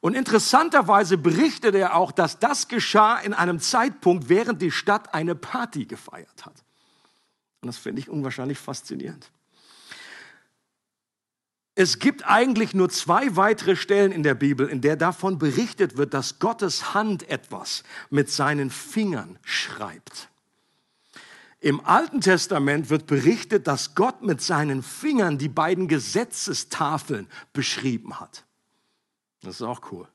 [0.00, 5.34] Und interessanterweise berichtet er auch, dass das geschah in einem Zeitpunkt, während die Stadt eine
[5.34, 6.64] Party gefeiert hat.
[7.60, 9.30] Und das finde ich unwahrscheinlich faszinierend.
[11.74, 16.14] Es gibt eigentlich nur zwei weitere Stellen in der Bibel, in der davon berichtet wird,
[16.14, 20.28] dass Gottes Hand etwas mit seinen Fingern schreibt.
[21.60, 28.44] Im Alten Testament wird berichtet, dass Gott mit seinen Fingern die beiden Gesetzestafeln beschrieben hat.
[29.42, 30.08] Das ist auch cool.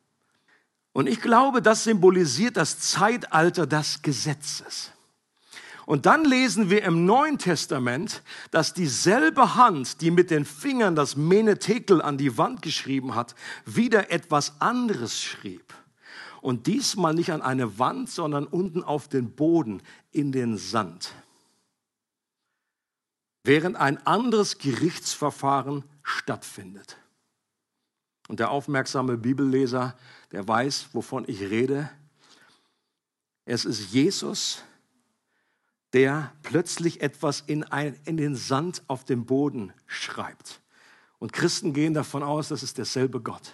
[0.91, 4.91] Und ich glaube, das symbolisiert das Zeitalter des Gesetzes.
[5.85, 11.15] Und dann lesen wir im Neuen Testament, dass dieselbe Hand, die mit den Fingern das
[11.15, 15.73] Menetekel an die Wand geschrieben hat, wieder etwas anderes schrieb.
[16.41, 21.13] Und diesmal nicht an eine Wand, sondern unten auf den Boden in den Sand.
[23.45, 26.97] während ein anderes Gerichtsverfahren stattfindet.
[28.27, 29.95] Und der aufmerksame Bibelleser,
[30.31, 31.89] der weiß, wovon ich rede.
[33.45, 34.74] Es ist Jesus, der
[36.43, 40.59] plötzlich etwas in, ein, in den Sand auf dem Boden schreibt.
[41.19, 43.53] Und Christen gehen davon aus, das ist derselbe Gott,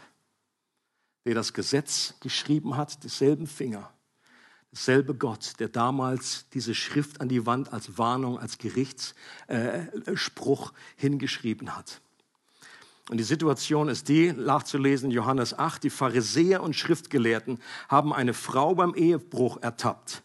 [1.26, 3.94] der das Gesetz geschrieben hat, dieselben Finger.
[4.72, 11.78] Derselbe Gott, der damals diese Schrift an die Wand als Warnung, als Gerichtsspruch äh, hingeschrieben
[11.78, 12.02] hat.
[13.12, 18.74] Und die Situation ist die, nachzulesen Johannes 8, die Pharisäer und Schriftgelehrten haben eine Frau
[18.74, 20.24] beim Ehebruch ertappt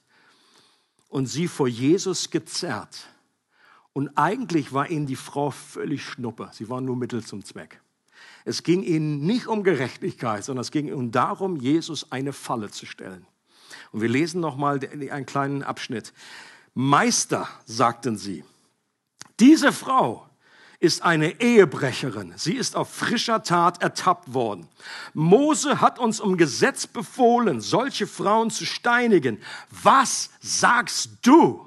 [1.09, 3.09] und sie vor Jesus gezerrt.
[3.93, 6.51] Und eigentlich war ihnen die Frau völlig schnuppe.
[6.53, 7.81] Sie war nur Mittel zum Zweck.
[8.45, 12.87] Es ging ihnen nicht um Gerechtigkeit, sondern es ging ihnen darum, Jesus eine Falle zu
[12.87, 13.27] stellen.
[13.93, 16.13] Und wir lesen nochmal einen kleinen Abschnitt.
[16.75, 18.45] Meister, sagten sie,
[19.41, 20.26] diese Frau
[20.79, 22.33] ist eine Ehebrecherin.
[22.37, 24.69] Sie ist auf frischer Tat ertappt worden.
[25.15, 29.39] Mose hat uns um Gesetz befohlen, solche Frauen zu steinigen.
[29.71, 31.67] Was sagst du?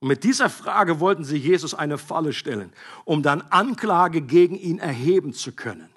[0.00, 2.72] Und mit dieser Frage wollten sie Jesus eine Falle stellen,
[3.04, 5.88] um dann Anklage gegen ihn erheben zu können.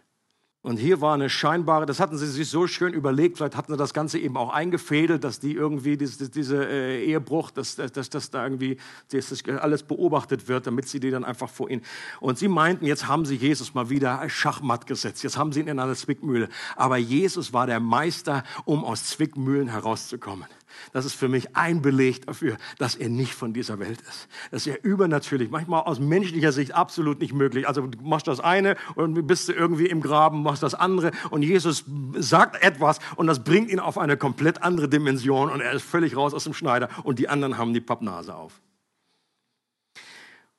[0.62, 3.78] Und hier war eine scheinbare, das hatten sie sich so schön überlegt, vielleicht hatten sie
[3.78, 8.30] das Ganze eben auch eingefädelt, dass die irgendwie diese, diese äh, Ehebruch, dass, dass, dass
[8.30, 8.76] da irgendwie
[9.10, 11.82] dass das alles beobachtet wird, damit sie die dann einfach vor ihnen.
[12.20, 15.70] Und sie meinten, jetzt haben sie Jesus mal wieder Schachmatt gesetzt, jetzt haben sie ihn
[15.70, 16.50] in eine Zwickmühle.
[16.76, 20.46] Aber Jesus war der Meister, um aus Zwickmühlen herauszukommen.
[20.94, 24.28] Das ist für mich ein Beleg dafür, dass er nicht von dieser Welt ist.
[24.52, 27.68] Dass er übernatürlich, manchmal aus menschlicher Sicht absolut nicht möglich.
[27.68, 31.44] Also du machst das eine und bist du irgendwie im Graben, machst das andere und
[31.44, 35.84] Jesus sagt etwas und das bringt ihn auf eine komplett andere Dimension und er ist
[35.84, 38.62] völlig raus aus dem Schneider und die anderen haben die Pappnase auf.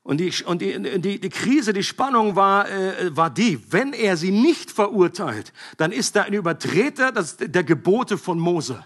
[0.02, 4.16] Und, die, und die, die, die Krise, die Spannung war, äh, war die, wenn er
[4.16, 8.84] sie nicht verurteilt, dann ist er ein Übertreter das, der Gebote von Mose.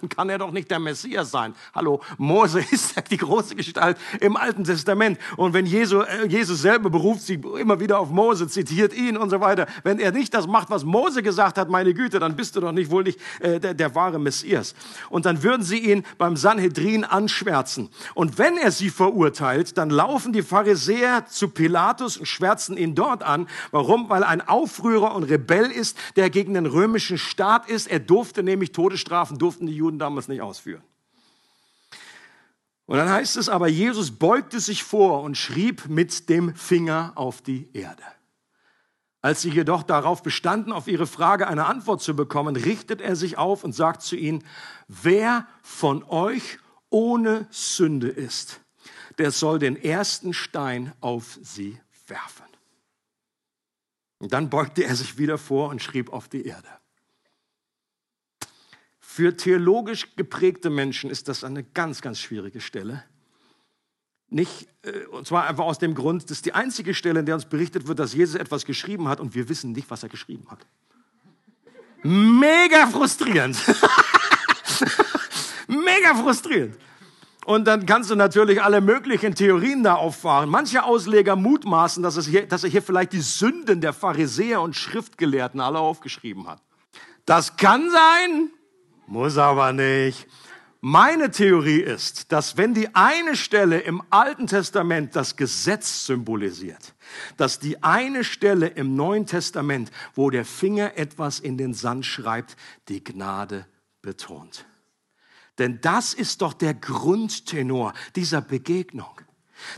[0.00, 1.54] Dann kann er doch nicht der Messias sein.
[1.74, 5.18] Hallo, Mose ist die große Gestalt im Alten Testament.
[5.36, 9.30] Und wenn Jesus, äh, Jesus selber beruft sich immer wieder auf Mose, zitiert ihn und
[9.30, 9.66] so weiter.
[9.82, 12.72] Wenn er nicht das macht, was Mose gesagt hat, meine Güte, dann bist du doch
[12.72, 14.74] nicht wohl nicht äh, der, der wahre Messias.
[15.10, 17.88] Und dann würden sie ihn beim Sanhedrin anschwärzen.
[18.14, 23.22] Und wenn er sie verurteilt, dann laufen die Pharisäer zu Pilatus und schwärzen ihn dort
[23.22, 23.48] an.
[23.70, 24.08] Warum?
[24.08, 27.86] Weil ein Aufrührer und Rebell ist, der gegen den römischen Staat ist.
[27.86, 30.82] Er durfte nämlich Todesstrafen durften die Juden damals nicht ausführen.
[32.86, 37.42] Und dann heißt es aber, Jesus beugte sich vor und schrieb mit dem Finger auf
[37.42, 38.02] die Erde.
[39.22, 43.38] Als sie jedoch darauf bestanden, auf ihre Frage eine Antwort zu bekommen, richtet er sich
[43.38, 44.44] auf und sagt zu ihnen,
[44.86, 48.60] wer von euch ohne Sünde ist,
[49.18, 52.46] der soll den ersten Stein auf sie werfen.
[54.18, 56.68] Und dann beugte er sich wieder vor und schrieb auf die Erde.
[59.16, 63.02] Für theologisch geprägte Menschen ist das eine ganz, ganz schwierige Stelle.
[64.28, 67.34] Nicht, äh, und zwar einfach aus dem Grund, das ist die einzige Stelle, in der
[67.34, 70.46] uns berichtet wird, dass Jesus etwas geschrieben hat und wir wissen nicht, was er geschrieben
[70.50, 70.66] hat.
[72.02, 73.56] Mega frustrierend.
[75.66, 76.76] Mega frustrierend.
[77.46, 80.50] Und dann kannst du natürlich alle möglichen Theorien da auffahren.
[80.50, 84.76] Manche Ausleger mutmaßen, dass, es hier, dass er hier vielleicht die Sünden der Pharisäer und
[84.76, 86.60] Schriftgelehrten alle aufgeschrieben hat.
[87.24, 88.50] Das kann sein,
[89.06, 90.26] muss aber nicht.
[90.80, 96.94] Meine Theorie ist, dass wenn die eine Stelle im Alten Testament das Gesetz symbolisiert,
[97.36, 102.56] dass die eine Stelle im Neuen Testament, wo der Finger etwas in den Sand schreibt,
[102.88, 103.66] die Gnade
[104.02, 104.66] betont.
[105.58, 109.20] Denn das ist doch der Grundtenor dieser Begegnung,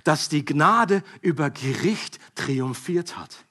[0.05, 3.48] dass die Gnade über Gericht triumphiert hat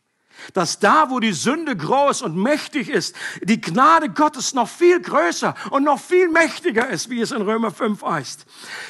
[0.53, 5.53] dass da, wo die Sünde groß und mächtig ist, die Gnade Gottes noch viel größer
[5.71, 8.45] und noch viel mächtiger ist, wie es in Römer 5 heißt.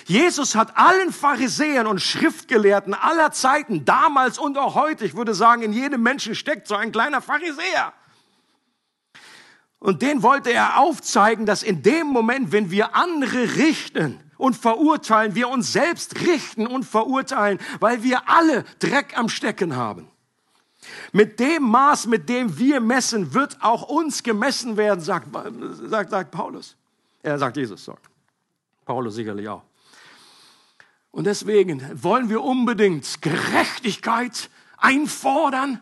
[0.05, 5.61] Jesus hat allen Pharisäern und Schriftgelehrten aller Zeiten, damals und auch heute, ich würde sagen,
[5.61, 7.93] in jedem Menschen steckt so ein kleiner Pharisäer.
[9.79, 15.35] Und den wollte er aufzeigen, dass in dem Moment, wenn wir andere richten, und verurteilen,
[15.35, 20.09] wir uns selbst richten und verurteilen, weil wir alle Dreck am Stecken haben.
[21.11, 25.27] Mit dem Maß, mit dem wir messen, wird auch uns gemessen werden, sagt,
[25.89, 26.75] sagt, sagt Paulus.
[27.23, 27.99] Er sagt Jesus, sorry.
[28.85, 29.63] Paulus sicherlich auch.
[31.11, 35.81] Und deswegen wollen wir unbedingt Gerechtigkeit einfordern.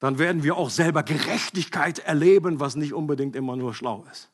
[0.00, 4.30] Dann werden wir auch selber Gerechtigkeit erleben, was nicht unbedingt immer nur schlau ist.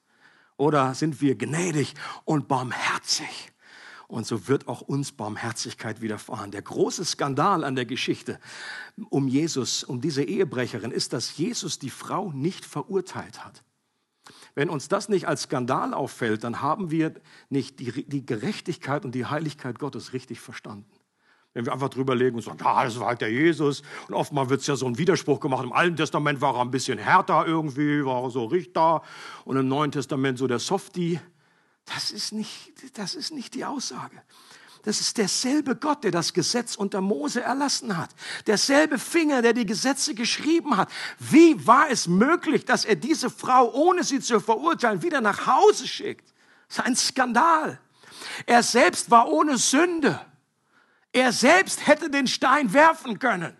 [0.56, 3.52] Oder sind wir gnädig und barmherzig
[4.08, 6.50] Und so wird auch uns Barmherzigkeit widerfahren.
[6.50, 8.38] Der große Skandal an der Geschichte
[9.10, 13.64] um Jesus, um diese Ehebrecherin, ist, dass Jesus die Frau nicht verurteilt hat.
[14.54, 17.14] Wenn uns das nicht als Skandal auffällt, dann haben wir
[17.48, 20.90] nicht die, die Gerechtigkeit und die Heiligkeit Gottes richtig verstanden.
[21.52, 23.82] Wenn wir einfach drüber legen und sagen, ja, das war halt der Jesus.
[24.08, 25.64] Und oftmals wird es ja so ein Widerspruch gemacht.
[25.64, 29.02] Im Alten Testament war er ein bisschen härter irgendwie, war er so Richter.
[29.44, 31.18] Und im Neuen Testament so der Softie.
[31.86, 34.22] Das ist nicht, das ist nicht die Aussage.
[34.82, 38.10] Das ist derselbe Gott, der das Gesetz unter Mose erlassen hat.
[38.46, 40.88] Derselbe Finger, der die Gesetze geschrieben hat.
[41.18, 45.88] Wie war es möglich, dass er diese Frau, ohne sie zu verurteilen, wieder nach Hause
[45.88, 46.32] schickt?
[46.68, 47.80] Das ist ein Skandal.
[48.46, 50.24] Er selbst war ohne Sünde.
[51.12, 53.56] Er selbst hätte den Stein werfen können.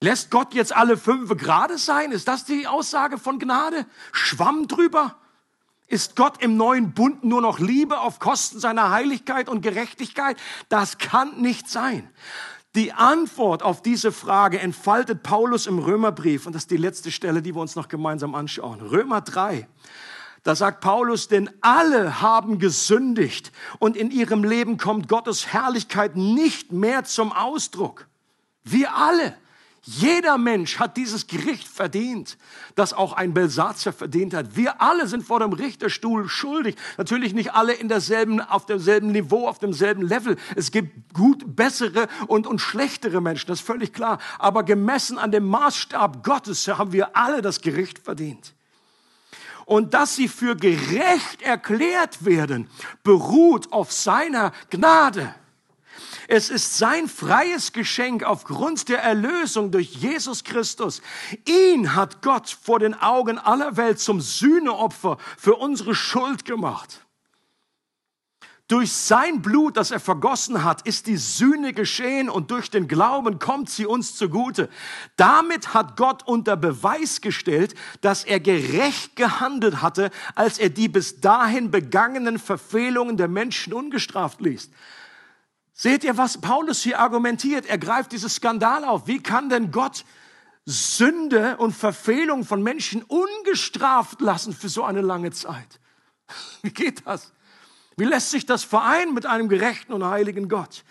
[0.00, 2.10] Lässt Gott jetzt alle fünf gerade sein?
[2.10, 3.86] Ist das die Aussage von Gnade?
[4.10, 5.16] Schwamm drüber?
[5.88, 10.36] Ist Gott im neuen Bund nur noch Liebe auf Kosten seiner Heiligkeit und Gerechtigkeit?
[10.68, 12.08] Das kann nicht sein.
[12.74, 17.40] Die Antwort auf diese Frage entfaltet Paulus im Römerbrief und das ist die letzte Stelle,
[17.40, 18.82] die wir uns noch gemeinsam anschauen.
[18.82, 19.66] Römer 3.
[20.42, 26.70] Da sagt Paulus, denn alle haben gesündigt und in ihrem Leben kommt Gottes Herrlichkeit nicht
[26.70, 28.06] mehr zum Ausdruck.
[28.62, 29.34] Wir alle.
[29.82, 32.36] Jeder Mensch hat dieses Gericht verdient,
[32.74, 34.56] das auch ein Belsatzer verdient hat.
[34.56, 36.76] Wir alle sind vor dem Richterstuhl schuldig.
[36.96, 40.36] Natürlich nicht alle in derselben, auf demselben Niveau, auf demselben Level.
[40.56, 44.18] Es gibt gut, bessere und, und schlechtere Menschen, das ist völlig klar.
[44.38, 48.54] Aber gemessen an dem Maßstab Gottes haben wir alle das Gericht verdient.
[49.64, 52.68] Und dass sie für gerecht erklärt werden,
[53.02, 55.34] beruht auf seiner Gnade.
[56.30, 61.00] Es ist sein freies Geschenk aufgrund der Erlösung durch Jesus Christus.
[61.46, 67.06] Ihn hat Gott vor den Augen aller Welt zum Sühneopfer für unsere Schuld gemacht.
[68.68, 73.38] Durch sein Blut, das er vergossen hat, ist die Sühne geschehen und durch den Glauben
[73.38, 74.68] kommt sie uns zugute.
[75.16, 81.22] Damit hat Gott unter Beweis gestellt, dass er gerecht gehandelt hatte, als er die bis
[81.22, 84.68] dahin begangenen Verfehlungen der Menschen ungestraft ließ.
[85.80, 87.66] Seht ihr, was Paulus hier argumentiert?
[87.66, 89.06] Er greift dieses Skandal auf.
[89.06, 90.04] Wie kann denn Gott
[90.66, 95.78] Sünde und Verfehlung von Menschen ungestraft lassen für so eine lange Zeit?
[96.62, 97.32] Wie geht das?
[97.96, 100.82] Wie lässt sich das vereinen mit einem gerechten und heiligen Gott?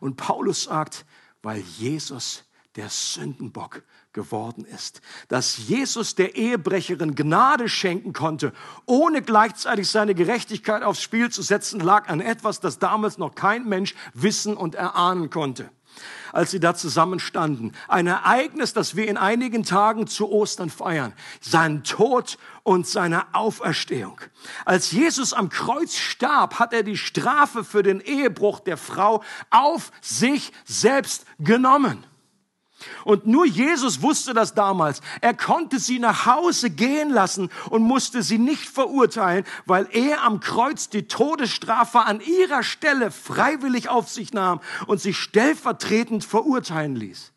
[0.00, 1.04] Und Paulus sagt,
[1.42, 2.42] weil Jesus
[2.74, 5.00] der Sündenbock geworden ist.
[5.28, 8.52] Dass Jesus der Ehebrecherin Gnade schenken konnte,
[8.86, 13.68] ohne gleichzeitig seine Gerechtigkeit aufs Spiel zu setzen, lag an etwas, das damals noch kein
[13.68, 15.70] Mensch wissen und erahnen konnte
[16.32, 17.72] als sie da zusammenstanden.
[17.88, 21.12] Ein Ereignis, das wir in einigen Tagen zu Ostern feiern.
[21.40, 24.20] Sein Tod und seine Auferstehung.
[24.64, 29.92] Als Jesus am Kreuz starb, hat er die Strafe für den Ehebruch der Frau auf
[30.00, 32.04] sich selbst genommen.
[33.04, 35.00] Und nur Jesus wusste das damals.
[35.20, 40.40] Er konnte sie nach Hause gehen lassen und musste sie nicht verurteilen, weil er am
[40.40, 47.32] Kreuz die Todesstrafe an ihrer Stelle freiwillig auf sich nahm und sich stellvertretend verurteilen ließ.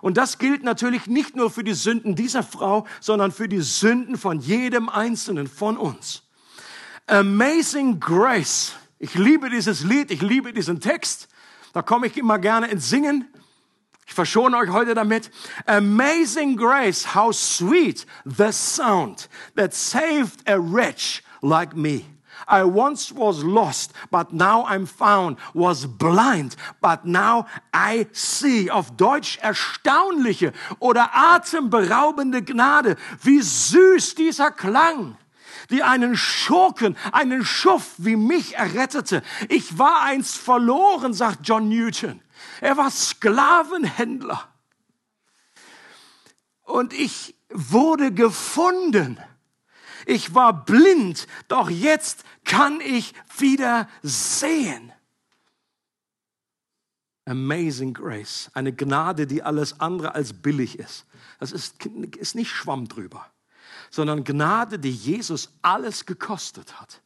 [0.00, 4.16] Und das gilt natürlich nicht nur für die Sünden dieser Frau, sondern für die Sünden
[4.16, 6.22] von jedem Einzelnen von uns.
[7.06, 8.74] Amazing Grace.
[8.98, 11.28] Ich liebe dieses Lied, ich liebe diesen Text.
[11.72, 13.26] Da komme ich immer gerne ins Singen.
[14.06, 15.30] Ich verschone euch heute damit.
[15.66, 22.04] Amazing grace, how sweet the sound that saved a wretch like me.
[22.48, 28.70] I once was lost, but now I'm found, was blind, but now I see.
[28.70, 32.96] Auf Deutsch erstaunliche oder atemberaubende Gnade.
[33.22, 35.16] Wie süß dieser Klang
[35.70, 39.22] die einen Schurken, einen Schuft wie mich errettete.
[39.48, 42.20] Ich war einst verloren, sagt John Newton.
[42.60, 44.48] Er war Sklavenhändler.
[46.62, 49.18] Und ich wurde gefunden.
[50.04, 54.92] Ich war blind, doch jetzt kann ich wieder sehen.
[57.24, 61.06] Amazing Grace, eine Gnade, die alles andere als billig ist.
[61.40, 63.26] Das ist, ist nicht Schwamm drüber,
[63.90, 67.02] sondern Gnade, die Jesus alles gekostet hat.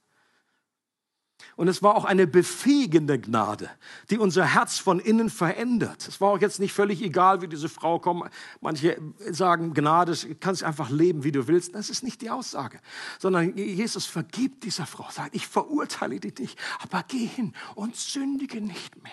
[1.61, 3.69] Und es war auch eine befähigende Gnade,
[4.09, 6.09] die unser Herz von innen verändert.
[6.09, 8.31] Es war auch jetzt nicht völlig egal, wie diese Frau kommt.
[8.63, 8.99] Manche
[9.31, 11.75] sagen, Gnade, du kannst einfach leben, wie du willst.
[11.75, 12.81] Das ist nicht die Aussage,
[13.19, 18.63] sondern Jesus vergibt dieser Frau, sagt, ich verurteile dich nicht, aber geh hin und sündige
[18.63, 19.13] nicht mehr.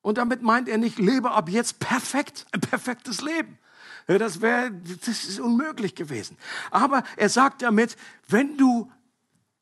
[0.00, 3.60] Und damit meint er nicht, lebe ab jetzt perfekt, ein perfektes Leben.
[4.08, 6.36] Das wäre, das ist unmöglich gewesen.
[6.72, 7.96] Aber er sagt damit,
[8.26, 8.90] wenn du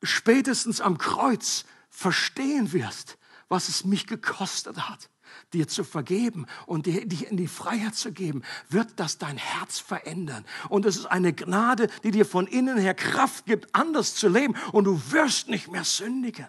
[0.02, 5.10] spätestens am Kreuz verstehen wirst, was es mich gekostet hat,
[5.52, 9.78] dir zu vergeben und dir, dich in die Freiheit zu geben, wird das dein Herz
[9.78, 10.44] verändern.
[10.68, 14.54] Und es ist eine Gnade, die dir von innen her Kraft gibt, anders zu leben.
[14.72, 16.46] Und du wirst nicht mehr sündigen.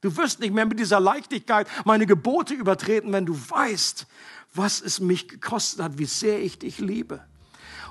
[0.00, 4.06] Du wirst nicht mehr mit dieser Leichtigkeit meine Gebote übertreten, wenn du weißt,
[4.52, 7.24] was es mich gekostet hat, wie sehr ich dich liebe.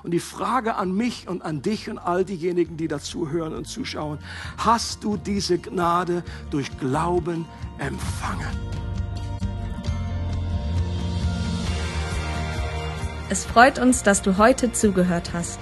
[0.04, 3.66] Und die Frage an mich und an dich und all diejenigen, die dazu hören und
[3.66, 4.18] zuschauen,
[4.58, 7.46] hast du diese Gnade durch Glauben
[7.78, 8.46] empfangen?
[13.30, 15.58] Es freut uns, dass du heute zugehört hast.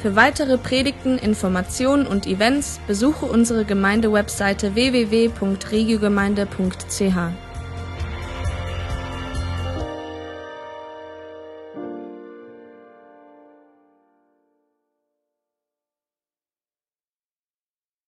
[0.00, 7.43] Für weitere Predigten, Informationen und Events besuche unsere Gemeindewebseite www.regiogemeinde.ch.